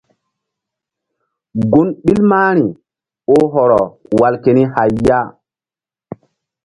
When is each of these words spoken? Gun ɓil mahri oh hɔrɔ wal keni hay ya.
Gun 1.69 1.87
ɓil 2.03 2.19
mahri 2.29 2.63
oh 3.33 3.45
hɔrɔ 3.53 3.79
wal 4.19 4.35
keni 4.43 4.63
hay 4.73 4.91
ya. 5.05 5.19